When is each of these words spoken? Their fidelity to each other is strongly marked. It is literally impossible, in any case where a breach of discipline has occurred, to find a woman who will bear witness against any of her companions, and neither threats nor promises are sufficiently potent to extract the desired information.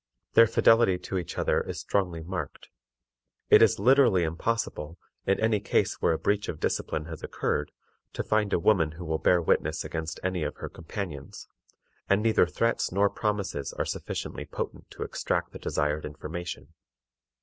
Their 0.33 0.47
fidelity 0.47 0.97
to 0.97 1.19
each 1.19 1.37
other 1.37 1.61
is 1.61 1.79
strongly 1.79 2.23
marked. 2.23 2.69
It 3.51 3.61
is 3.61 3.77
literally 3.77 4.23
impossible, 4.23 4.97
in 5.27 5.39
any 5.39 5.59
case 5.59 6.01
where 6.01 6.13
a 6.13 6.17
breach 6.17 6.49
of 6.49 6.59
discipline 6.59 7.05
has 7.05 7.21
occurred, 7.21 7.71
to 8.13 8.23
find 8.23 8.51
a 8.51 8.57
woman 8.57 8.93
who 8.93 9.05
will 9.05 9.19
bear 9.19 9.43
witness 9.43 9.85
against 9.85 10.19
any 10.23 10.41
of 10.41 10.55
her 10.55 10.69
companions, 10.69 11.47
and 12.09 12.23
neither 12.23 12.47
threats 12.47 12.91
nor 12.91 13.11
promises 13.11 13.73
are 13.73 13.85
sufficiently 13.85 14.43
potent 14.47 14.89
to 14.89 15.03
extract 15.03 15.51
the 15.51 15.59
desired 15.59 16.03
information. 16.03 16.73